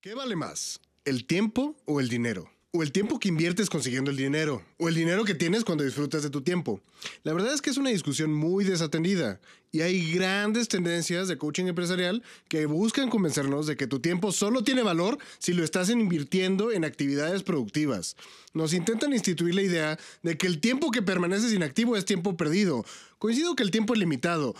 ¿Qué 0.00 0.14
vale 0.14 0.36
más? 0.36 0.78
¿El 1.04 1.24
tiempo 1.24 1.74
o 1.84 1.98
el 1.98 2.08
dinero? 2.08 2.48
O 2.70 2.84
el 2.84 2.92
tiempo 2.92 3.18
que 3.18 3.30
inviertes 3.30 3.68
consiguiendo 3.68 4.12
el 4.12 4.16
dinero, 4.16 4.62
o 4.78 4.88
el 4.88 4.94
dinero 4.94 5.24
que 5.24 5.34
tienes 5.34 5.64
cuando 5.64 5.82
disfrutas 5.82 6.22
de 6.22 6.30
tu 6.30 6.42
tiempo. 6.42 6.80
La 7.24 7.32
verdad 7.32 7.52
es 7.52 7.60
que 7.60 7.70
es 7.70 7.78
una 7.78 7.90
discusión 7.90 8.32
muy 8.32 8.64
desatendida, 8.64 9.40
y 9.72 9.80
hay 9.80 10.12
grandes 10.12 10.68
tendencias 10.68 11.26
de 11.26 11.36
coaching 11.36 11.64
empresarial 11.64 12.22
que 12.46 12.66
buscan 12.66 13.10
convencernos 13.10 13.66
de 13.66 13.76
que 13.76 13.88
tu 13.88 13.98
tiempo 13.98 14.30
solo 14.30 14.62
tiene 14.62 14.84
valor 14.84 15.18
si 15.40 15.52
lo 15.52 15.64
estás 15.64 15.90
invirtiendo 15.90 16.70
en 16.70 16.84
actividades 16.84 17.42
productivas. 17.42 18.16
Nos 18.54 18.74
intentan 18.74 19.12
instituir 19.12 19.56
la 19.56 19.62
idea 19.62 19.98
de 20.22 20.38
que 20.38 20.46
el 20.46 20.60
tiempo 20.60 20.92
que 20.92 21.02
permaneces 21.02 21.52
inactivo 21.52 21.96
es 21.96 22.04
tiempo 22.04 22.36
perdido. 22.36 22.84
Coincido 23.18 23.56
que 23.56 23.64
el 23.64 23.72
tiempo 23.72 23.94
es 23.94 23.98
limitado, 23.98 24.54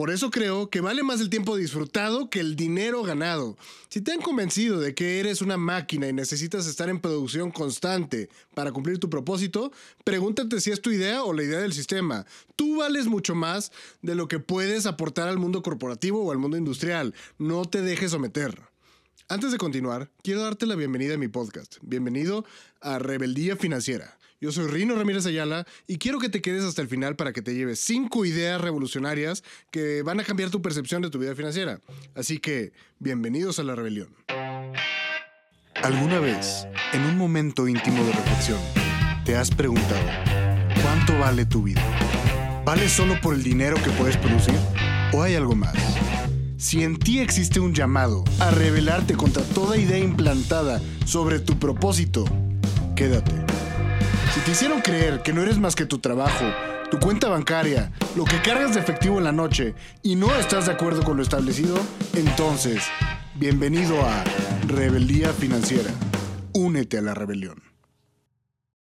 por 0.00 0.10
eso 0.10 0.30
creo 0.30 0.70
que 0.70 0.80
vale 0.80 1.02
más 1.02 1.20
el 1.20 1.28
tiempo 1.28 1.58
disfrutado 1.58 2.30
que 2.30 2.40
el 2.40 2.56
dinero 2.56 3.02
ganado. 3.02 3.58
Si 3.90 4.00
te 4.00 4.12
han 4.12 4.22
convencido 4.22 4.80
de 4.80 4.94
que 4.94 5.20
eres 5.20 5.42
una 5.42 5.58
máquina 5.58 6.08
y 6.08 6.14
necesitas 6.14 6.66
estar 6.66 6.88
en 6.88 7.00
producción 7.00 7.50
constante 7.50 8.30
para 8.54 8.72
cumplir 8.72 8.98
tu 8.98 9.10
propósito, 9.10 9.72
pregúntate 10.02 10.58
si 10.62 10.70
es 10.70 10.80
tu 10.80 10.90
idea 10.90 11.22
o 11.22 11.34
la 11.34 11.42
idea 11.42 11.58
del 11.58 11.74
sistema. 11.74 12.24
Tú 12.56 12.78
vales 12.78 13.08
mucho 13.08 13.34
más 13.34 13.72
de 14.00 14.14
lo 14.14 14.26
que 14.26 14.38
puedes 14.38 14.86
aportar 14.86 15.28
al 15.28 15.36
mundo 15.36 15.62
corporativo 15.62 16.24
o 16.24 16.32
al 16.32 16.38
mundo 16.38 16.56
industrial. 16.56 17.14
No 17.36 17.66
te 17.66 17.82
dejes 17.82 18.12
someter. 18.12 18.58
Antes 19.28 19.52
de 19.52 19.58
continuar, 19.58 20.10
quiero 20.22 20.40
darte 20.40 20.64
la 20.64 20.76
bienvenida 20.76 21.16
a 21.16 21.18
mi 21.18 21.28
podcast. 21.28 21.76
Bienvenido 21.82 22.46
a 22.80 22.98
Rebeldía 22.98 23.54
Financiera 23.54 24.16
yo 24.40 24.50
soy 24.52 24.66
Rino 24.68 24.96
Ramírez 24.96 25.26
Ayala 25.26 25.66
y 25.86 25.98
quiero 25.98 26.18
que 26.18 26.30
te 26.30 26.40
quedes 26.40 26.64
hasta 26.64 26.80
el 26.80 26.88
final 26.88 27.14
para 27.14 27.32
que 27.32 27.42
te 27.42 27.54
lleves 27.54 27.78
cinco 27.80 28.24
ideas 28.24 28.60
revolucionarias 28.60 29.44
que 29.70 30.02
van 30.02 30.18
a 30.18 30.24
cambiar 30.24 30.50
tu 30.50 30.62
percepción 30.62 31.02
de 31.02 31.10
tu 31.10 31.18
vida 31.18 31.34
financiera. 31.34 31.80
Así 32.14 32.38
que, 32.38 32.72
bienvenidos 32.98 33.58
a 33.58 33.64
la 33.64 33.74
rebelión. 33.74 34.14
¿Alguna 35.74 36.20
vez, 36.20 36.66
en 36.92 37.02
un 37.02 37.16
momento 37.18 37.68
íntimo 37.68 38.02
de 38.04 38.12
reflexión, 38.12 38.58
te 39.24 39.36
has 39.36 39.50
preguntado, 39.50 40.06
¿cuánto 40.82 41.18
vale 41.18 41.44
tu 41.44 41.62
vida? 41.62 41.82
¿Vale 42.64 42.88
solo 42.88 43.20
por 43.20 43.34
el 43.34 43.42
dinero 43.42 43.76
que 43.82 43.90
puedes 43.90 44.16
producir? 44.16 44.54
¿O 45.12 45.22
hay 45.22 45.34
algo 45.34 45.54
más? 45.54 45.74
Si 46.56 46.82
en 46.82 46.98
ti 46.98 47.20
existe 47.20 47.60
un 47.60 47.74
llamado 47.74 48.24
a 48.38 48.50
rebelarte 48.50 49.14
contra 49.14 49.42
toda 49.42 49.76
idea 49.76 49.98
implantada 49.98 50.80
sobre 51.06 51.40
tu 51.40 51.58
propósito, 51.58 52.24
quédate 52.94 53.39
te 54.50 54.54
hicieron 54.54 54.80
creer 54.80 55.22
que 55.22 55.32
no 55.32 55.42
eres 55.42 55.60
más 55.60 55.76
que 55.76 55.86
tu 55.86 56.00
trabajo, 56.00 56.44
tu 56.90 56.98
cuenta 56.98 57.28
bancaria, 57.28 57.92
lo 58.16 58.24
que 58.24 58.42
cargas 58.42 58.74
de 58.74 58.80
efectivo 58.80 59.18
en 59.18 59.22
la 59.22 59.30
noche 59.30 59.76
y 60.02 60.16
no 60.16 60.34
estás 60.34 60.66
de 60.66 60.72
acuerdo 60.72 61.04
con 61.04 61.16
lo 61.16 61.22
establecido, 61.22 61.78
entonces, 62.14 62.82
bienvenido 63.36 64.02
a 64.02 64.24
Rebeldía 64.66 65.32
Financiera. 65.32 65.94
Únete 66.52 66.98
a 66.98 67.02
la 67.02 67.14
rebelión. 67.14 67.62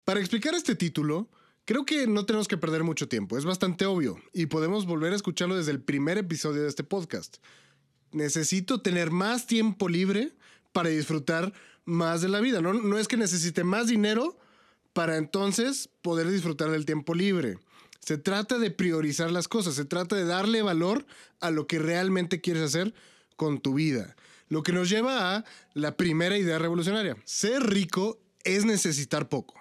Para 0.04 0.20
explicar 0.20 0.54
este 0.54 0.74
título, 0.74 1.30
creo 1.64 1.86
que 1.86 2.06
no 2.06 2.26
tenemos 2.26 2.46
que 2.46 2.58
perder 2.58 2.84
mucho 2.84 3.08
tiempo, 3.08 3.38
es 3.38 3.46
bastante 3.46 3.86
obvio 3.86 4.18
y 4.34 4.44
podemos 4.44 4.84
volver 4.84 5.14
a 5.14 5.16
escucharlo 5.16 5.56
desde 5.56 5.70
el 5.70 5.80
primer 5.80 6.18
episodio 6.18 6.60
de 6.60 6.68
este 6.68 6.84
podcast. 6.84 7.38
Necesito 8.12 8.82
tener 8.82 9.10
más 9.10 9.46
tiempo 9.46 9.88
libre 9.88 10.34
para 10.72 10.90
disfrutar 10.90 11.54
más 11.86 12.20
de 12.20 12.28
la 12.28 12.40
vida. 12.40 12.60
No, 12.60 12.74
no 12.74 12.98
es 12.98 13.08
que 13.08 13.16
necesite 13.16 13.64
más 13.64 13.86
dinero 13.86 14.36
para 14.94 15.18
entonces 15.18 15.90
poder 16.00 16.30
disfrutar 16.30 16.70
del 16.70 16.86
tiempo 16.86 17.14
libre. 17.14 17.58
Se 18.00 18.16
trata 18.16 18.58
de 18.58 18.70
priorizar 18.70 19.30
las 19.30 19.48
cosas, 19.48 19.74
se 19.74 19.84
trata 19.84 20.16
de 20.16 20.24
darle 20.24 20.62
valor 20.62 21.04
a 21.40 21.50
lo 21.50 21.66
que 21.66 21.78
realmente 21.78 22.40
quieres 22.40 22.62
hacer 22.62 22.94
con 23.36 23.60
tu 23.60 23.74
vida. 23.74 24.16
Lo 24.48 24.62
que 24.62 24.72
nos 24.72 24.88
lleva 24.88 25.36
a 25.36 25.44
la 25.74 25.96
primera 25.96 26.38
idea 26.38 26.58
revolucionaria. 26.58 27.16
Ser 27.24 27.62
rico 27.62 28.20
es 28.44 28.64
necesitar 28.64 29.28
poco. 29.28 29.54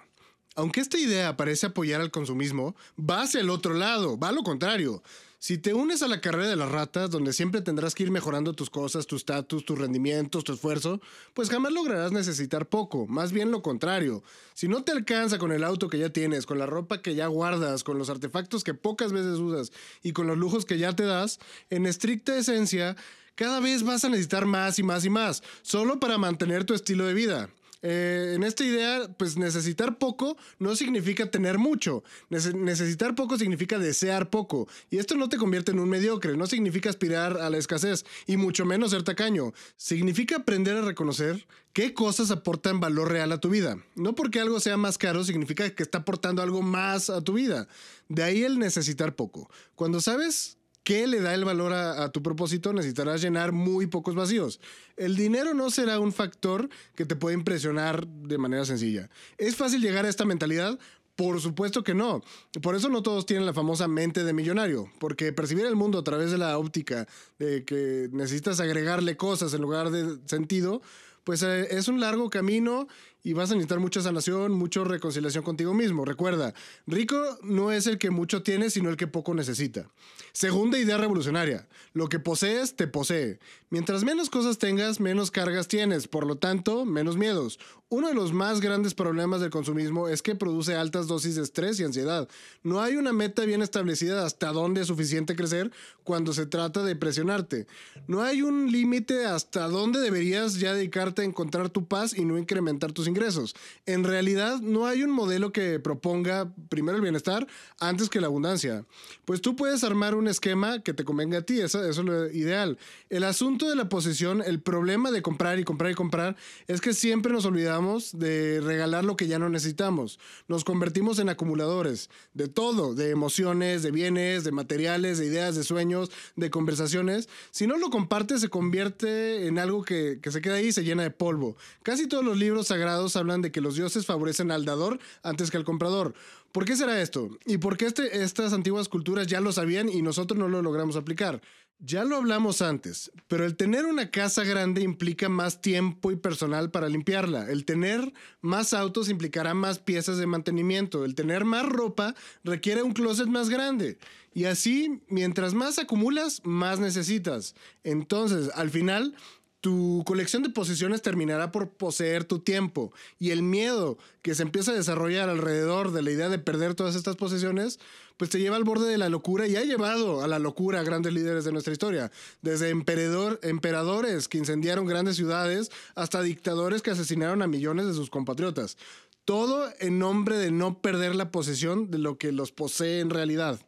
Aunque 0.56 0.80
esta 0.80 0.98
idea 0.98 1.36
parece 1.36 1.66
apoyar 1.66 2.00
al 2.00 2.12
consumismo, 2.12 2.76
va 2.98 3.22
hacia 3.22 3.40
el 3.40 3.50
otro 3.50 3.74
lado, 3.74 4.18
va 4.18 4.28
a 4.28 4.32
lo 4.32 4.44
contrario. 4.44 5.02
Si 5.44 5.58
te 5.58 5.74
unes 5.74 6.02
a 6.02 6.08
la 6.08 6.22
carrera 6.22 6.48
de 6.48 6.56
las 6.56 6.72
ratas, 6.72 7.10
donde 7.10 7.34
siempre 7.34 7.60
tendrás 7.60 7.94
que 7.94 8.02
ir 8.02 8.10
mejorando 8.10 8.54
tus 8.54 8.70
cosas, 8.70 9.06
tu 9.06 9.16
estatus, 9.16 9.66
tus 9.66 9.78
rendimientos, 9.78 10.42
tu 10.42 10.54
esfuerzo, 10.54 11.02
pues 11.34 11.50
jamás 11.50 11.70
lograrás 11.70 12.12
necesitar 12.12 12.66
poco, 12.66 13.06
más 13.06 13.30
bien 13.30 13.50
lo 13.50 13.60
contrario. 13.60 14.22
Si 14.54 14.68
no 14.68 14.84
te 14.84 14.92
alcanza 14.92 15.36
con 15.36 15.52
el 15.52 15.62
auto 15.62 15.90
que 15.90 15.98
ya 15.98 16.08
tienes, 16.08 16.46
con 16.46 16.58
la 16.58 16.64
ropa 16.64 17.02
que 17.02 17.14
ya 17.14 17.26
guardas, 17.26 17.84
con 17.84 17.98
los 17.98 18.08
artefactos 18.08 18.64
que 18.64 18.72
pocas 18.72 19.12
veces 19.12 19.36
usas 19.36 19.70
y 20.02 20.14
con 20.14 20.26
los 20.26 20.38
lujos 20.38 20.64
que 20.64 20.78
ya 20.78 20.96
te 20.96 21.04
das, 21.04 21.38
en 21.68 21.84
estricta 21.84 22.34
esencia, 22.38 22.96
cada 23.34 23.60
vez 23.60 23.82
vas 23.82 24.02
a 24.06 24.08
necesitar 24.08 24.46
más 24.46 24.78
y 24.78 24.82
más 24.82 25.04
y 25.04 25.10
más, 25.10 25.42
solo 25.60 26.00
para 26.00 26.16
mantener 26.16 26.64
tu 26.64 26.72
estilo 26.72 27.04
de 27.04 27.12
vida. 27.12 27.50
Eh, 27.86 28.32
en 28.34 28.44
esta 28.44 28.64
idea, 28.64 29.10
pues 29.18 29.36
necesitar 29.36 29.98
poco 29.98 30.38
no 30.58 30.74
significa 30.74 31.30
tener 31.30 31.58
mucho. 31.58 32.02
necesitar 32.30 33.14
poco 33.14 33.36
significa 33.36 33.78
desear 33.78 34.30
poco. 34.30 34.66
Y 34.88 34.96
esto 34.96 35.16
no 35.16 35.28
te 35.28 35.36
convierte 35.36 35.72
en 35.72 35.78
un 35.78 35.90
mediocre, 35.90 36.34
no 36.34 36.46
significa 36.46 36.88
aspirar 36.88 37.36
a 37.36 37.50
la 37.50 37.58
escasez, 37.58 38.06
y 38.26 38.38
mucho 38.38 38.64
menos 38.64 38.92
ser 38.92 39.02
tacaño. 39.02 39.52
Significa 39.76 40.36
aprender 40.36 40.78
a 40.78 40.80
reconocer 40.80 41.46
qué 41.74 41.92
cosas 41.92 42.30
aportan 42.30 42.80
valor 42.80 43.12
real 43.12 43.32
a 43.32 43.40
tu 43.40 43.50
vida. 43.50 43.76
No 43.96 44.14
porque 44.14 44.40
algo 44.40 44.60
sea 44.60 44.78
más 44.78 44.96
caro 44.96 45.22
significa 45.22 45.68
que 45.74 45.82
está 45.82 45.98
aportando 45.98 46.40
algo 46.40 46.62
más 46.62 47.10
a 47.10 47.20
tu 47.20 47.34
vida. 47.34 47.68
De 48.08 48.22
ahí 48.22 48.44
el 48.44 48.58
necesitar 48.58 49.14
poco. 49.14 49.50
Cuando 49.74 50.00
sabes 50.00 50.56
¿Qué 50.84 51.06
le 51.06 51.20
da 51.22 51.32
el 51.32 51.46
valor 51.46 51.72
a, 51.72 52.12
tu 52.12 52.22
propósito? 52.22 52.74
Necesitarás 52.74 53.22
llenar 53.22 53.52
muy 53.52 53.86
pocos 53.86 54.14
vacíos. 54.14 54.60
El 54.98 55.16
dinero 55.16 55.54
no 55.54 55.70
será 55.70 55.98
un 55.98 56.12
factor 56.12 56.68
que 56.94 57.06
te 57.06 57.16
pueda 57.16 57.34
impresionar 57.34 58.06
de 58.06 58.36
manera 58.36 58.66
sencilla. 58.66 59.08
¿Es 59.38 59.56
fácil 59.56 59.80
llegar 59.80 60.04
a 60.04 60.10
esta 60.10 60.26
mentalidad? 60.26 60.78
Por 61.16 61.40
supuesto 61.40 61.82
que 61.82 61.94
no. 61.94 62.22
Por 62.60 62.76
eso 62.76 62.90
no 62.90 63.02
todos 63.02 63.24
tienen 63.24 63.46
la 63.46 63.54
famosa 63.54 63.88
mente 63.88 64.24
de 64.24 64.34
millonario, 64.34 64.92
porque 64.98 65.32
percibir 65.32 65.64
el 65.64 65.74
mundo 65.74 65.98
a 65.98 66.04
través 66.04 66.30
de 66.30 66.36
la 66.36 66.58
óptica 66.58 67.08
de 67.38 67.64
que 67.64 68.10
necesitas 68.12 68.60
agregarle 68.60 69.16
cosas 69.16 69.54
en 69.54 69.62
lugar 69.62 69.90
de 69.90 70.18
sentido, 70.26 70.82
pues 71.24 71.42
eh, 71.42 71.68
es 71.70 71.88
un 71.88 71.98
largo 71.98 72.28
camino 72.28 72.88
y 73.24 73.32
vas 73.32 73.50
a 73.50 73.54
necesitar 73.54 73.80
mucha 73.80 74.02
sanación, 74.02 74.52
mucha 74.52 74.84
reconciliación 74.84 75.42
contigo 75.42 75.72
mismo. 75.72 76.04
Recuerda, 76.04 76.52
rico 76.86 77.16
no 77.42 77.72
es 77.72 77.86
el 77.86 77.96
que 77.96 78.10
mucho 78.10 78.42
tiene, 78.42 78.68
sino 78.68 78.90
el 78.90 78.98
que 78.98 79.06
poco 79.06 79.32
necesita. 79.32 79.88
Segunda 80.32 80.78
idea 80.78 80.98
revolucionaria, 80.98 81.66
lo 81.94 82.08
que 82.08 82.18
posees 82.18 82.76
te 82.76 82.86
posee. 82.86 83.38
Mientras 83.70 84.04
menos 84.04 84.28
cosas 84.28 84.58
tengas, 84.58 85.00
menos 85.00 85.30
cargas 85.30 85.68
tienes, 85.68 86.06
por 86.06 86.26
lo 86.26 86.36
tanto, 86.36 86.84
menos 86.84 87.16
miedos. 87.16 87.58
Uno 87.88 88.08
de 88.08 88.14
los 88.14 88.32
más 88.32 88.60
grandes 88.60 88.94
problemas 88.94 89.40
del 89.40 89.50
consumismo 89.50 90.08
es 90.08 90.20
que 90.20 90.34
produce 90.34 90.74
altas 90.74 91.06
dosis 91.06 91.36
de 91.36 91.42
estrés 91.42 91.78
y 91.78 91.84
ansiedad. 91.84 92.28
No 92.62 92.82
hay 92.82 92.96
una 92.96 93.12
meta 93.12 93.44
bien 93.44 93.62
establecida 93.62 94.26
hasta 94.26 94.52
dónde 94.52 94.82
es 94.82 94.88
suficiente 94.88 95.36
crecer 95.36 95.70
cuando 96.02 96.32
se 96.32 96.46
trata 96.46 96.82
de 96.82 96.96
presionarte. 96.96 97.66
No 98.06 98.22
hay 98.22 98.42
un 98.42 98.70
límite 98.72 99.26
hasta 99.26 99.68
dónde 99.68 100.00
deberías 100.00 100.58
ya 100.58 100.74
dedicarte 100.74 101.22
a 101.22 101.26
encontrar 101.26 101.70
tu 101.70 101.86
paz 101.86 102.16
y 102.16 102.24
no 102.24 102.36
incrementar 102.36 102.92
tus 102.92 103.06
ingresos 103.06 103.13
ingresos. 103.14 103.54
En 103.86 104.02
realidad 104.02 104.60
no 104.60 104.86
hay 104.86 105.04
un 105.04 105.10
modelo 105.10 105.52
que 105.52 105.78
proponga 105.78 106.52
primero 106.68 106.96
el 106.96 107.02
bienestar 107.02 107.46
antes 107.78 108.08
que 108.08 108.20
la 108.20 108.26
abundancia. 108.26 108.84
Pues 109.24 109.40
tú 109.40 109.54
puedes 109.54 109.84
armar 109.84 110.16
un 110.16 110.26
esquema 110.26 110.82
que 110.82 110.92
te 110.92 111.04
convenga 111.04 111.38
a 111.38 111.42
ti, 111.42 111.60
eso, 111.60 111.84
eso 111.84 112.00
es 112.00 112.06
lo 112.06 112.30
ideal. 112.30 112.78
El 113.08 113.24
asunto 113.24 113.68
de 113.68 113.76
la 113.76 113.88
posesión, 113.88 114.42
el 114.42 114.60
problema 114.60 115.12
de 115.12 115.22
comprar 115.22 115.58
y 115.58 115.64
comprar 115.64 115.92
y 115.92 115.94
comprar 115.94 116.36
es 116.66 116.80
que 116.80 116.92
siempre 116.92 117.32
nos 117.32 117.44
olvidamos 117.44 118.18
de 118.18 118.60
regalar 118.60 119.04
lo 119.04 119.16
que 119.16 119.28
ya 119.28 119.38
no 119.38 119.48
necesitamos. 119.48 120.18
Nos 120.48 120.64
convertimos 120.64 121.18
en 121.18 121.28
acumuladores 121.28 122.10
de 122.32 122.48
todo, 122.48 122.94
de 122.94 123.10
emociones, 123.10 123.82
de 123.82 123.90
bienes, 123.90 124.42
de 124.44 124.52
materiales, 124.52 125.18
de 125.18 125.26
ideas, 125.26 125.54
de 125.54 125.62
sueños, 125.62 126.10
de 126.34 126.50
conversaciones. 126.50 127.28
Si 127.50 127.66
no 127.66 127.78
lo 127.78 127.90
compartes 127.90 128.40
se 128.40 128.48
convierte 128.48 129.46
en 129.46 129.58
algo 129.58 129.84
que, 129.84 130.18
que 130.20 130.30
se 130.30 130.40
queda 130.40 130.54
ahí 130.54 130.66
y 130.66 130.72
se 130.72 130.84
llena 130.84 131.02
de 131.02 131.10
polvo. 131.10 131.56
Casi 131.82 132.06
todos 132.06 132.24
los 132.24 132.36
libros 132.36 132.68
sagrados 132.68 133.03
hablan 133.16 133.42
de 133.42 133.52
que 133.52 133.60
los 133.60 133.76
dioses 133.76 134.06
favorecen 134.06 134.50
al 134.50 134.64
dador 134.64 134.98
antes 135.22 135.50
que 135.50 135.56
al 135.56 135.64
comprador. 135.64 136.14
¿Por 136.52 136.64
qué 136.64 136.76
será 136.76 137.00
esto? 137.02 137.30
¿Y 137.44 137.58
por 137.58 137.76
qué 137.76 137.86
este, 137.86 138.22
estas 138.22 138.52
antiguas 138.52 138.88
culturas 138.88 139.26
ya 139.26 139.40
lo 139.40 139.52
sabían 139.52 139.88
y 139.88 140.02
nosotros 140.02 140.38
no 140.38 140.48
lo 140.48 140.62
logramos 140.62 140.96
aplicar? 140.96 141.40
Ya 141.80 142.04
lo 142.04 142.16
hablamos 142.16 142.62
antes, 142.62 143.10
pero 143.26 143.44
el 143.44 143.56
tener 143.56 143.84
una 143.84 144.10
casa 144.10 144.44
grande 144.44 144.80
implica 144.80 145.28
más 145.28 145.60
tiempo 145.60 146.12
y 146.12 146.16
personal 146.16 146.70
para 146.70 146.88
limpiarla. 146.88 147.50
El 147.50 147.64
tener 147.64 148.12
más 148.40 148.72
autos 148.72 149.10
implicará 149.10 149.52
más 149.52 149.80
piezas 149.80 150.16
de 150.16 150.26
mantenimiento. 150.26 151.04
El 151.04 151.14
tener 151.14 151.44
más 151.44 151.66
ropa 151.66 152.14
requiere 152.42 152.82
un 152.82 152.92
closet 152.92 153.26
más 153.26 153.50
grande. 153.50 153.98
Y 154.32 154.44
así, 154.44 155.02
mientras 155.08 155.52
más 155.52 155.78
acumulas, 155.78 156.40
más 156.44 156.78
necesitas. 156.80 157.54
Entonces, 157.82 158.50
al 158.54 158.70
final, 158.70 159.14
tu 159.64 160.02
colección 160.04 160.42
de 160.42 160.50
posesiones 160.50 161.00
terminará 161.00 161.50
por 161.50 161.70
poseer 161.70 162.24
tu 162.24 162.40
tiempo 162.40 162.92
y 163.18 163.30
el 163.30 163.42
miedo 163.42 163.96
que 164.20 164.34
se 164.34 164.42
empieza 164.42 164.72
a 164.72 164.74
desarrollar 164.74 165.30
alrededor 165.30 165.92
de 165.92 166.02
la 166.02 166.10
idea 166.10 166.28
de 166.28 166.38
perder 166.38 166.74
todas 166.74 166.94
estas 166.94 167.16
posesiones, 167.16 167.80
pues 168.18 168.28
te 168.28 168.38
lleva 168.38 168.56
al 168.56 168.64
borde 168.64 168.90
de 168.90 168.98
la 168.98 169.08
locura 169.08 169.46
y 169.46 169.56
ha 169.56 169.64
llevado 169.64 170.20
a 170.20 170.28
la 170.28 170.38
locura 170.38 170.80
a 170.80 170.82
grandes 170.82 171.14
líderes 171.14 171.46
de 171.46 171.52
nuestra 171.52 171.72
historia, 171.72 172.12
desde 172.42 172.68
emperador, 172.68 173.40
emperadores 173.42 174.28
que 174.28 174.36
incendiaron 174.36 174.84
grandes 174.84 175.16
ciudades 175.16 175.70
hasta 175.94 176.20
dictadores 176.20 176.82
que 176.82 176.90
asesinaron 176.90 177.40
a 177.40 177.46
millones 177.46 177.86
de 177.86 177.94
sus 177.94 178.10
compatriotas. 178.10 178.76
Todo 179.24 179.70
en 179.80 179.98
nombre 179.98 180.36
de 180.36 180.50
no 180.50 180.82
perder 180.82 181.14
la 181.14 181.30
posesión 181.30 181.90
de 181.90 181.96
lo 181.96 182.18
que 182.18 182.32
los 182.32 182.52
posee 182.52 183.00
en 183.00 183.08
realidad. 183.08 183.58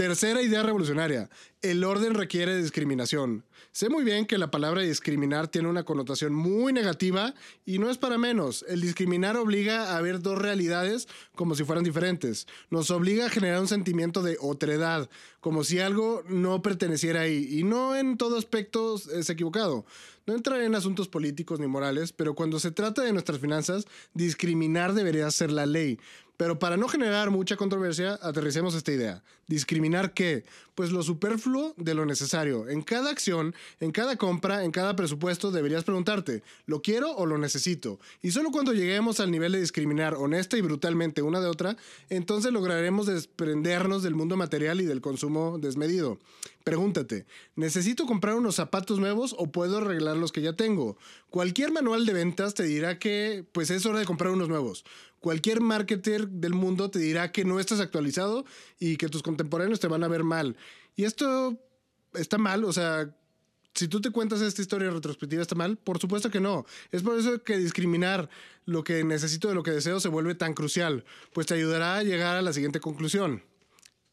Tercera 0.00 0.40
idea 0.40 0.62
revolucionaria. 0.62 1.28
El 1.60 1.84
orden 1.84 2.14
requiere 2.14 2.56
discriminación. 2.56 3.44
Sé 3.70 3.90
muy 3.90 4.02
bien 4.02 4.24
que 4.24 4.38
la 4.38 4.50
palabra 4.50 4.80
discriminar 4.80 5.48
tiene 5.48 5.68
una 5.68 5.84
connotación 5.84 6.32
muy 6.32 6.72
negativa 6.72 7.34
y 7.66 7.78
no 7.78 7.90
es 7.90 7.98
para 7.98 8.16
menos. 8.16 8.64
El 8.66 8.80
discriminar 8.80 9.36
obliga 9.36 9.94
a 9.94 10.00
ver 10.00 10.22
dos 10.22 10.38
realidades 10.38 11.06
como 11.34 11.54
si 11.54 11.64
fueran 11.64 11.84
diferentes. 11.84 12.46
Nos 12.70 12.90
obliga 12.90 13.26
a 13.26 13.28
generar 13.28 13.60
un 13.60 13.68
sentimiento 13.68 14.22
de 14.22 14.38
otredad, 14.40 15.10
como 15.40 15.64
si 15.64 15.80
algo 15.80 16.22
no 16.26 16.62
perteneciera 16.62 17.20
ahí. 17.20 17.46
Y 17.50 17.64
no 17.64 17.94
en 17.94 18.16
todo 18.16 18.38
aspecto 18.38 18.94
es 18.94 19.28
equivocado. 19.28 19.84
No 20.26 20.34
entraré 20.34 20.64
en 20.64 20.76
asuntos 20.76 21.08
políticos 21.08 21.60
ni 21.60 21.66
morales, 21.66 22.14
pero 22.14 22.34
cuando 22.34 22.58
se 22.58 22.70
trata 22.70 23.02
de 23.02 23.12
nuestras 23.12 23.38
finanzas, 23.38 23.86
discriminar 24.14 24.94
debería 24.94 25.30
ser 25.30 25.52
la 25.52 25.66
ley. 25.66 25.98
Pero 26.40 26.58
para 26.58 26.78
no 26.78 26.88
generar 26.88 27.30
mucha 27.30 27.58
controversia, 27.58 28.18
aterricemos 28.22 28.74
esta 28.74 28.90
idea. 28.90 29.22
¿Discriminar 29.46 30.14
qué? 30.14 30.46
Pues 30.74 30.90
lo 30.90 31.02
superfluo 31.02 31.74
de 31.76 31.92
lo 31.92 32.06
necesario. 32.06 32.66
En 32.70 32.80
cada 32.80 33.10
acción, 33.10 33.54
en 33.78 33.92
cada 33.92 34.16
compra, 34.16 34.64
en 34.64 34.70
cada 34.70 34.96
presupuesto, 34.96 35.50
deberías 35.50 35.84
preguntarte, 35.84 36.42
¿lo 36.64 36.80
quiero 36.80 37.14
o 37.14 37.26
lo 37.26 37.36
necesito? 37.36 38.00
Y 38.22 38.30
solo 38.30 38.52
cuando 38.52 38.72
lleguemos 38.72 39.20
al 39.20 39.30
nivel 39.30 39.52
de 39.52 39.60
discriminar 39.60 40.14
honesta 40.14 40.56
y 40.56 40.62
brutalmente 40.62 41.20
una 41.20 41.40
de 41.40 41.48
otra, 41.48 41.76
entonces 42.08 42.52
lograremos 42.52 43.06
desprendernos 43.06 44.02
del 44.02 44.14
mundo 44.14 44.38
material 44.38 44.80
y 44.80 44.86
del 44.86 45.02
consumo 45.02 45.58
desmedido. 45.58 46.18
Pregúntate, 46.64 47.26
¿necesito 47.56 48.06
comprar 48.06 48.34
unos 48.34 48.54
zapatos 48.54 48.98
nuevos 48.98 49.34
o 49.38 49.50
puedo 49.50 49.78
arreglar 49.78 50.16
los 50.16 50.30
que 50.30 50.42
ya 50.42 50.52
tengo? 50.52 50.96
Cualquier 51.30 51.72
manual 51.72 52.04
de 52.04 52.12
ventas 52.12 52.54
te 52.54 52.64
dirá 52.64 52.98
que 52.98 53.44
pues 53.52 53.70
es 53.70 53.86
hora 53.86 53.98
de 53.98 54.04
comprar 54.04 54.30
unos 54.30 54.48
nuevos. 54.48 54.84
Cualquier 55.20 55.60
marketer 55.60 56.28
del 56.28 56.54
mundo 56.54 56.90
te 56.90 56.98
dirá 56.98 57.30
que 57.30 57.44
no 57.44 57.60
estás 57.60 57.80
actualizado 57.80 58.44
y 58.78 58.96
que 58.96 59.08
tus 59.08 59.22
contemporáneos 59.22 59.78
te 59.78 59.86
van 59.86 60.02
a 60.02 60.08
ver 60.08 60.24
mal. 60.24 60.56
Y 60.96 61.04
esto 61.04 61.58
está 62.14 62.38
mal, 62.38 62.64
o 62.64 62.72
sea, 62.72 63.14
si 63.74 63.86
tú 63.86 64.00
te 64.00 64.10
cuentas 64.10 64.40
esta 64.40 64.62
historia 64.62 64.90
retrospectiva 64.90 65.42
está 65.42 65.54
mal, 65.54 65.76
por 65.76 65.98
supuesto 65.98 66.30
que 66.30 66.40
no. 66.40 66.64
Es 66.90 67.02
por 67.02 67.18
eso 67.18 67.42
que 67.42 67.58
discriminar 67.58 68.28
lo 68.64 68.82
que 68.82 69.04
necesito 69.04 69.48
de 69.48 69.54
lo 69.54 69.62
que 69.62 69.70
deseo 69.70 70.00
se 70.00 70.08
vuelve 70.08 70.34
tan 70.34 70.54
crucial, 70.54 71.04
pues 71.32 71.46
te 71.46 71.54
ayudará 71.54 71.96
a 71.96 72.02
llegar 72.02 72.36
a 72.36 72.42
la 72.42 72.52
siguiente 72.52 72.80
conclusión 72.80 73.42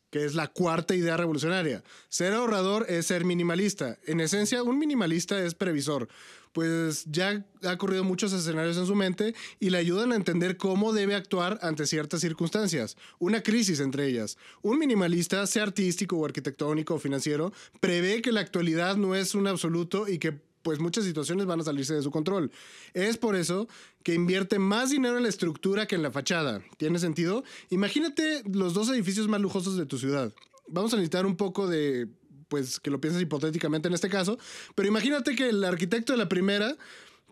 que 0.09 0.25
es 0.25 0.35
la 0.35 0.47
cuarta 0.47 0.95
idea 0.95 1.17
revolucionaria. 1.17 1.83
Ser 2.09 2.33
ahorrador 2.33 2.85
es 2.89 3.07
ser 3.07 3.25
minimalista. 3.25 3.97
En 4.05 4.19
esencia, 4.19 4.63
un 4.63 4.79
minimalista 4.79 5.41
es 5.43 5.53
previsor, 5.53 6.07
pues 6.53 7.05
ya 7.05 7.45
ha 7.63 7.77
corrido 7.77 8.03
muchos 8.03 8.33
escenarios 8.33 8.77
en 8.77 8.87
su 8.87 8.95
mente 8.95 9.35
y 9.59 9.69
le 9.69 9.77
ayudan 9.77 10.11
a 10.11 10.15
entender 10.15 10.57
cómo 10.57 10.91
debe 10.93 11.13
actuar 11.13 11.59
ante 11.61 11.85
ciertas 11.85 12.21
circunstancias, 12.21 12.97
una 13.19 13.43
crisis 13.43 13.79
entre 13.79 14.07
ellas. 14.07 14.37
Un 14.61 14.79
minimalista, 14.79 15.45
sea 15.45 15.63
artístico 15.63 16.17
o 16.17 16.25
arquitectónico 16.25 16.95
o 16.95 16.99
financiero, 16.99 17.53
prevé 17.79 18.21
que 18.21 18.31
la 18.31 18.41
actualidad 18.41 18.95
no 18.95 19.13
es 19.13 19.35
un 19.35 19.47
absoluto 19.47 20.07
y 20.07 20.17
que 20.17 20.46
pues 20.67 20.81
muchas 20.81 21.05
situaciones 21.05 21.45
van 21.45 21.61
a 21.61 21.63
salirse 21.63 21.93
de 21.93 22.01
su 22.01 22.11
control. 22.11 22.51
Es 22.93 23.17
por 23.17 23.37
eso 23.37 23.69
que 24.03 24.13
invierte 24.13 24.59
más 24.59 24.89
dinero 24.89 25.15
en 25.15 25.23
la 25.23 25.29
estructura 25.29 25.85
que 25.85 25.95
en 25.95 26.01
la 26.03 26.11
fachada. 26.11 26.61
¿Tiene 26.75 26.99
sentido? 26.99 27.45
Imagínate 27.69 28.43
los 28.51 28.73
dos 28.73 28.89
edificios 28.89 29.29
más 29.29 29.39
lujosos 29.39 29.77
de 29.77 29.85
tu 29.85 29.97
ciudad. 29.97 30.33
Vamos 30.67 30.91
a 30.91 30.97
necesitar 30.97 31.25
un 31.25 31.37
poco 31.37 31.67
de, 31.67 32.09
pues 32.49 32.81
que 32.81 32.91
lo 32.91 32.99
pienses 32.99 33.21
hipotéticamente 33.21 33.87
en 33.87 33.93
este 33.93 34.09
caso, 34.09 34.37
pero 34.75 34.89
imagínate 34.89 35.37
que 35.37 35.47
el 35.47 35.63
arquitecto 35.63 36.11
de 36.11 36.17
la 36.17 36.27
primera, 36.27 36.75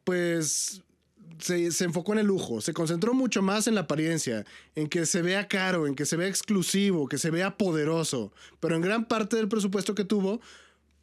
pues 0.06 0.82
se, 1.38 1.74
se, 1.74 1.84
enfocó 1.84 2.14
en 2.14 2.20
el 2.20 2.28
lujo, 2.28 2.62
se 2.62 2.72
concentró 2.72 3.14
mucho 3.14 3.42
más 3.42 3.68
en 3.68 3.76
la 3.76 3.82
apariencia, 3.82 4.46
en 4.76 4.88
que 4.88 5.06
se 5.06 5.22
vea 5.22 5.50
caro, 5.50 5.88
en 5.88 5.96
que 5.96 6.06
se 6.06 6.16
vea 6.16 6.30
exclusivo, 6.30 7.10
que 7.10 7.18
se 7.18 7.32
vea 7.32 7.58
poderoso, 7.58 8.32
pero 8.62 8.78
en 8.78 8.82
gran 8.82 9.10
parte 9.10 9.36
del 9.36 9.50
presupuesto 9.50 9.94
que 9.94 10.06
tuvo, 10.06 10.40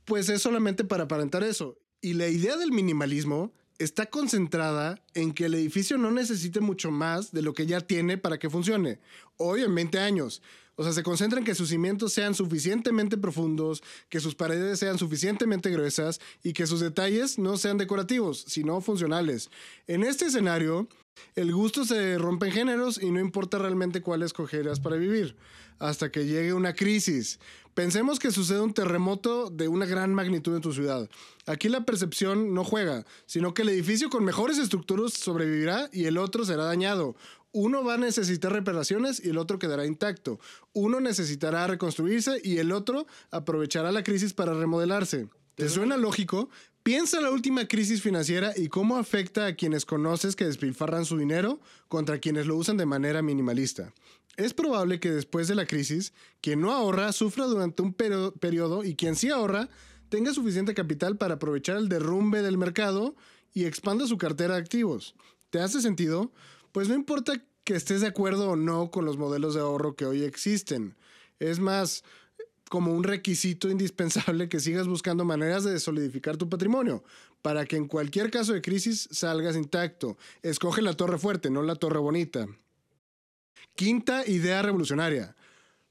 pues 0.06 0.30
es 0.30 0.40
solamente 0.40 0.82
para 0.82 1.04
aparentar 1.04 1.44
eso. 1.44 1.76
Y 2.04 2.14
la 2.14 2.26
idea 2.26 2.56
del 2.56 2.72
minimalismo 2.72 3.52
está 3.78 4.06
concentrada 4.06 5.00
en 5.14 5.32
que 5.32 5.44
el 5.44 5.54
edificio 5.54 5.96
no 5.98 6.10
necesite 6.10 6.58
mucho 6.58 6.90
más 6.90 7.30
de 7.30 7.42
lo 7.42 7.54
que 7.54 7.64
ya 7.64 7.80
tiene 7.80 8.18
para 8.18 8.40
que 8.40 8.50
funcione. 8.50 8.98
Hoy 9.36 9.62
en 9.62 9.72
20 9.72 10.00
años. 10.00 10.42
O 10.74 10.82
sea, 10.82 10.92
se 10.92 11.04
concentra 11.04 11.38
en 11.38 11.44
que 11.44 11.54
sus 11.54 11.68
cimientos 11.68 12.12
sean 12.12 12.34
suficientemente 12.34 13.16
profundos, 13.16 13.84
que 14.08 14.18
sus 14.18 14.34
paredes 14.34 14.80
sean 14.80 14.98
suficientemente 14.98 15.70
gruesas 15.70 16.20
y 16.42 16.54
que 16.54 16.66
sus 16.66 16.80
detalles 16.80 17.38
no 17.38 17.56
sean 17.56 17.78
decorativos, 17.78 18.44
sino 18.48 18.80
funcionales. 18.80 19.48
En 19.86 20.02
este 20.02 20.24
escenario, 20.24 20.88
el 21.34 21.52
gusto 21.52 21.84
se 21.84 22.18
rompe 22.18 22.46
en 22.46 22.52
géneros 22.52 23.00
y 23.02 23.10
no 23.10 23.20
importa 23.20 23.58
realmente 23.58 24.02
cuál 24.02 24.22
escogerás 24.22 24.80
para 24.80 24.96
vivir, 24.96 25.36
hasta 25.78 26.10
que 26.10 26.26
llegue 26.26 26.52
una 26.52 26.74
crisis. 26.74 27.38
Pensemos 27.74 28.18
que 28.18 28.30
sucede 28.30 28.60
un 28.60 28.74
terremoto 28.74 29.48
de 29.48 29.66
una 29.68 29.86
gran 29.86 30.14
magnitud 30.14 30.54
en 30.54 30.60
tu 30.60 30.72
ciudad. 30.72 31.08
Aquí 31.46 31.68
la 31.68 31.86
percepción 31.86 32.52
no 32.52 32.64
juega, 32.64 33.06
sino 33.24 33.54
que 33.54 33.62
el 33.62 33.70
edificio 33.70 34.10
con 34.10 34.24
mejores 34.24 34.58
estructuras 34.58 35.14
sobrevivirá 35.14 35.88
y 35.92 36.04
el 36.04 36.18
otro 36.18 36.44
será 36.44 36.64
dañado. 36.64 37.16
Uno 37.52 37.84
va 37.84 37.94
a 37.94 37.98
necesitar 37.98 38.52
reparaciones 38.52 39.22
y 39.24 39.30
el 39.30 39.38
otro 39.38 39.58
quedará 39.58 39.86
intacto. 39.86 40.38
Uno 40.72 41.00
necesitará 41.00 41.66
reconstruirse 41.66 42.40
y 42.42 42.58
el 42.58 42.72
otro 42.72 43.06
aprovechará 43.30 43.92
la 43.92 44.02
crisis 44.02 44.32
para 44.32 44.54
remodelarse. 44.54 45.28
¿Te 45.54 45.68
suena 45.68 45.98
lógico? 45.98 46.48
Piensa 46.82 47.18
en 47.18 47.22
la 47.22 47.30
última 47.30 47.68
crisis 47.68 48.02
financiera 48.02 48.54
y 48.56 48.66
cómo 48.66 48.96
afecta 48.96 49.46
a 49.46 49.54
quienes 49.54 49.84
conoces 49.86 50.34
que 50.34 50.46
despilfarran 50.46 51.04
su 51.04 51.16
dinero 51.16 51.60
contra 51.86 52.18
quienes 52.18 52.46
lo 52.46 52.56
usan 52.56 52.76
de 52.76 52.86
manera 52.86 53.22
minimalista. 53.22 53.92
Es 54.36 54.52
probable 54.52 54.98
que 54.98 55.12
después 55.12 55.46
de 55.46 55.54
la 55.54 55.66
crisis, 55.66 56.12
quien 56.40 56.60
no 56.60 56.72
ahorra 56.72 57.12
sufra 57.12 57.44
durante 57.44 57.82
un 57.82 57.94
periodo 57.94 58.82
y 58.82 58.96
quien 58.96 59.14
sí 59.14 59.30
ahorra 59.30 59.68
tenga 60.08 60.34
suficiente 60.34 60.74
capital 60.74 61.16
para 61.16 61.34
aprovechar 61.34 61.76
el 61.76 61.88
derrumbe 61.88 62.42
del 62.42 62.58
mercado 62.58 63.14
y 63.54 63.66
expanda 63.66 64.08
su 64.08 64.18
cartera 64.18 64.54
de 64.54 64.60
activos. 64.60 65.14
¿Te 65.50 65.60
hace 65.60 65.82
sentido? 65.82 66.32
Pues 66.72 66.88
no 66.88 66.94
importa 66.94 67.44
que 67.62 67.76
estés 67.76 68.00
de 68.00 68.08
acuerdo 68.08 68.50
o 68.50 68.56
no 68.56 68.90
con 68.90 69.04
los 69.04 69.18
modelos 69.18 69.54
de 69.54 69.60
ahorro 69.60 69.94
que 69.94 70.06
hoy 70.06 70.24
existen. 70.24 70.96
Es 71.38 71.60
más, 71.60 72.02
como 72.72 72.94
un 72.94 73.04
requisito 73.04 73.68
indispensable 73.68 74.48
que 74.48 74.58
sigas 74.58 74.88
buscando 74.88 75.26
maneras 75.26 75.62
de 75.62 75.78
solidificar 75.78 76.38
tu 76.38 76.48
patrimonio, 76.48 77.04
para 77.42 77.66
que 77.66 77.76
en 77.76 77.86
cualquier 77.86 78.30
caso 78.30 78.54
de 78.54 78.62
crisis 78.62 79.10
salgas 79.12 79.56
intacto. 79.56 80.16
Escoge 80.40 80.80
la 80.80 80.94
torre 80.94 81.18
fuerte, 81.18 81.50
no 81.50 81.62
la 81.62 81.74
torre 81.74 81.98
bonita. 81.98 82.46
Quinta 83.74 84.26
idea 84.26 84.62
revolucionaria. 84.62 85.36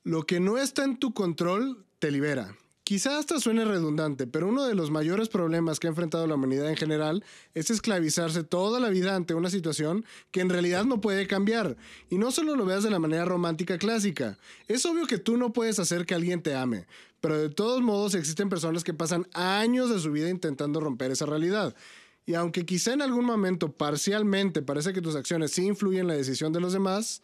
Lo 0.03 0.25
que 0.25 0.39
no 0.39 0.57
está 0.57 0.83
en 0.83 0.97
tu 0.97 1.13
control 1.13 1.85
te 1.99 2.09
libera. 2.09 2.57
Quizás 2.91 3.19
hasta 3.19 3.39
suene 3.39 3.63
redundante, 3.63 4.27
pero 4.27 4.49
uno 4.49 4.65
de 4.65 4.75
los 4.75 4.91
mayores 4.91 5.29
problemas 5.29 5.79
que 5.79 5.87
ha 5.87 5.91
enfrentado 5.91 6.27
la 6.27 6.35
humanidad 6.35 6.69
en 6.69 6.75
general 6.75 7.23
es 7.53 7.69
esclavizarse 7.69 8.43
toda 8.43 8.81
la 8.81 8.89
vida 8.89 9.15
ante 9.15 9.33
una 9.33 9.49
situación 9.49 10.03
que 10.31 10.41
en 10.41 10.49
realidad 10.49 10.83
no 10.83 10.99
puede 10.99 11.25
cambiar. 11.25 11.77
Y 12.09 12.17
no 12.17 12.31
solo 12.31 12.57
lo 12.57 12.65
veas 12.65 12.83
de 12.83 12.89
la 12.89 12.99
manera 12.99 13.23
romántica 13.23 13.77
clásica. 13.77 14.37
Es 14.67 14.85
obvio 14.85 15.07
que 15.07 15.19
tú 15.19 15.37
no 15.37 15.53
puedes 15.53 15.79
hacer 15.79 16.05
que 16.05 16.15
alguien 16.15 16.43
te 16.43 16.53
ame, 16.53 16.85
pero 17.21 17.37
de 17.37 17.47
todos 17.47 17.81
modos 17.81 18.13
existen 18.13 18.49
personas 18.49 18.83
que 18.83 18.93
pasan 18.93 19.25
años 19.33 19.89
de 19.89 19.97
su 19.97 20.11
vida 20.11 20.27
intentando 20.27 20.81
romper 20.81 21.11
esa 21.11 21.25
realidad. 21.25 21.73
Y 22.25 22.33
aunque 22.33 22.65
quizá 22.65 22.91
en 22.91 23.03
algún 23.03 23.23
momento 23.23 23.71
parcialmente 23.71 24.61
parece 24.63 24.91
que 24.91 25.01
tus 25.01 25.15
acciones 25.15 25.51
sí 25.51 25.65
influyen 25.65 26.01
en 26.01 26.07
la 26.07 26.15
decisión 26.15 26.51
de 26.51 26.59
los 26.59 26.73
demás, 26.73 27.21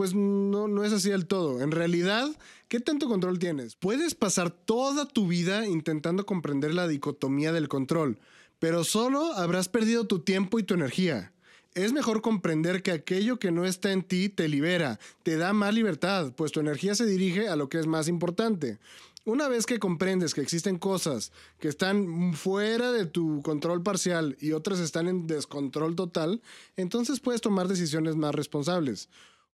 pues 0.00 0.14
no, 0.14 0.66
no 0.66 0.82
es 0.82 0.94
así 0.94 1.10
del 1.10 1.26
todo. 1.26 1.60
En 1.60 1.72
realidad, 1.72 2.26
¿qué 2.68 2.80
tanto 2.80 3.06
control 3.06 3.38
tienes? 3.38 3.76
Puedes 3.76 4.14
pasar 4.14 4.48
toda 4.48 5.04
tu 5.04 5.26
vida 5.26 5.66
intentando 5.66 6.24
comprender 6.24 6.72
la 6.72 6.88
dicotomía 6.88 7.52
del 7.52 7.68
control, 7.68 8.18
pero 8.58 8.82
solo 8.82 9.34
habrás 9.34 9.68
perdido 9.68 10.06
tu 10.06 10.20
tiempo 10.20 10.58
y 10.58 10.62
tu 10.62 10.72
energía. 10.72 11.34
Es 11.74 11.92
mejor 11.92 12.22
comprender 12.22 12.82
que 12.82 12.92
aquello 12.92 13.38
que 13.38 13.52
no 13.52 13.66
está 13.66 13.92
en 13.92 14.02
ti 14.02 14.30
te 14.30 14.48
libera, 14.48 14.98
te 15.22 15.36
da 15.36 15.52
más 15.52 15.74
libertad, 15.74 16.32
pues 16.34 16.50
tu 16.50 16.60
energía 16.60 16.94
se 16.94 17.04
dirige 17.04 17.48
a 17.48 17.56
lo 17.56 17.68
que 17.68 17.78
es 17.78 17.86
más 17.86 18.08
importante. 18.08 18.78
Una 19.26 19.48
vez 19.48 19.66
que 19.66 19.78
comprendes 19.78 20.32
que 20.32 20.40
existen 20.40 20.78
cosas 20.78 21.30
que 21.58 21.68
están 21.68 22.32
fuera 22.32 22.90
de 22.90 23.04
tu 23.04 23.42
control 23.42 23.82
parcial 23.82 24.38
y 24.40 24.52
otras 24.52 24.80
están 24.80 25.08
en 25.08 25.26
descontrol 25.26 25.94
total, 25.94 26.40
entonces 26.78 27.20
puedes 27.20 27.42
tomar 27.42 27.68
decisiones 27.68 28.16
más 28.16 28.34
responsables. 28.34 29.10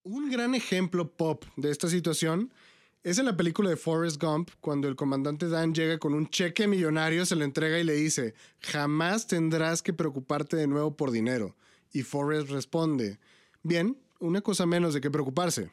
Un 0.07 0.31
gran 0.31 0.55
ejemplo 0.55 1.11
pop 1.11 1.47
de 1.57 1.71
esta 1.71 1.89
situación 1.89 2.53
Es 3.03 3.19
en 3.19 3.25
la 3.25 3.39
película 3.39 3.71
de 3.71 3.77
Forrest 3.77 4.23
Gump 4.23 4.51
cuando 4.61 4.87
el 4.87 4.97
comandante 4.97 5.49
Dan 5.49 5.73
llega 5.73 5.99
con 5.99 6.13
un 6.13 6.29
cheque 6.29 6.67
millonario, 6.67 7.25
se 7.25 7.37
lo 7.37 7.45
entrega 7.45 7.79
y 7.79 7.85
le 7.85 7.95
dice, 7.95 8.35
jamás 8.61 9.27
tendrás 9.27 9.81
que 9.81 9.95
preocuparte 9.95 10.59
de 10.59 10.67
nuevo 10.67 10.95
por 10.95 11.11
dinero. 11.11 11.57
Y 11.91 12.03
Forrest 12.03 12.51
responde, 12.51 13.19
bien, 13.63 13.97
una 14.21 14.43
cosa 14.43 14.67
menos 14.67 14.93
de 14.93 15.01
qué 15.01 15.11
preocuparse. 15.11 15.71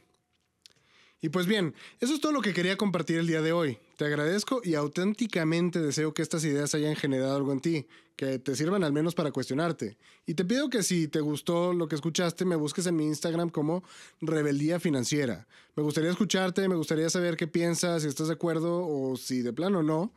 Y 1.21 1.27
pues 1.27 1.45
bien, 1.45 1.75
eso 1.99 2.13
es 2.13 2.21
todo 2.21 2.31
lo 2.31 2.41
que 2.41 2.53
quería 2.53 2.77
compartir 2.77 3.17
el 3.17 3.27
día 3.27 3.41
de 3.41 3.51
hoy. 3.51 3.79
Te 4.01 4.07
agradezco 4.07 4.61
y 4.63 4.73
auténticamente 4.73 5.79
deseo 5.79 6.11
que 6.11 6.23
estas 6.23 6.43
ideas 6.43 6.73
hayan 6.73 6.95
generado 6.95 7.35
algo 7.35 7.51
en 7.51 7.59
ti, 7.59 7.85
que 8.15 8.39
te 8.39 8.55
sirvan 8.55 8.83
al 8.83 8.91
menos 8.91 9.13
para 9.13 9.31
cuestionarte. 9.31 9.95
Y 10.25 10.33
te 10.33 10.43
pido 10.43 10.71
que 10.71 10.81
si 10.81 11.07
te 11.07 11.21
gustó 11.21 11.71
lo 11.71 11.87
que 11.87 11.93
escuchaste, 11.93 12.43
me 12.43 12.55
busques 12.55 12.87
en 12.87 12.95
mi 12.95 13.05
Instagram 13.05 13.51
como 13.51 13.83
Rebeldía 14.19 14.79
Financiera. 14.79 15.45
Me 15.75 15.83
gustaría 15.83 16.09
escucharte, 16.09 16.67
me 16.67 16.73
gustaría 16.73 17.11
saber 17.11 17.37
qué 17.37 17.45
piensas, 17.45 18.01
si 18.01 18.07
estás 18.07 18.29
de 18.29 18.33
acuerdo 18.33 18.87
o 18.87 19.17
si 19.17 19.43
de 19.43 19.53
plano 19.53 19.83
no, 19.83 20.11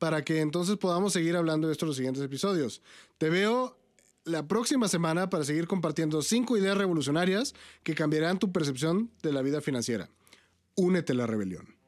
para 0.00 0.24
que 0.24 0.40
entonces 0.40 0.76
podamos 0.76 1.12
seguir 1.12 1.36
hablando 1.36 1.68
de 1.68 1.74
esto 1.74 1.84
en 1.84 1.90
los 1.90 1.96
siguientes 1.98 2.24
episodios. 2.24 2.82
Te 3.18 3.30
veo 3.30 3.78
la 4.24 4.48
próxima 4.48 4.88
semana 4.88 5.30
para 5.30 5.44
seguir 5.44 5.68
compartiendo 5.68 6.20
cinco 6.22 6.58
ideas 6.58 6.76
revolucionarias 6.76 7.54
que 7.84 7.94
cambiarán 7.94 8.40
tu 8.40 8.50
percepción 8.50 9.08
de 9.22 9.32
la 9.32 9.42
vida 9.42 9.60
financiera. 9.60 10.10
Únete 10.74 11.12
a 11.12 11.14
la 11.14 11.28
rebelión. 11.28 11.79